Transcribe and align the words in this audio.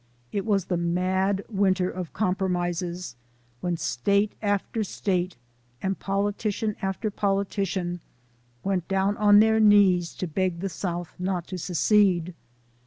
It 0.31 0.47
was 0.47 0.65
the 0.65 0.77
mad 0.77 1.45
winter 1.47 1.87
of 1.87 2.11
compromises, 2.11 3.15
when 3.59 3.77
State 3.77 4.31
after 4.41 4.83
State, 4.83 5.35
and 5.79 5.99
politician 5.99 6.75
after 6.81 7.11
politician, 7.11 7.99
went 8.63 8.87
down 8.87 9.15
on 9.17 9.41
their 9.41 9.59
knees 9.59 10.15
to 10.15 10.25
beg 10.25 10.59
the 10.61 10.69
South 10.69 11.13
not 11.19 11.45
to 11.49 11.59
secede. 11.59 12.33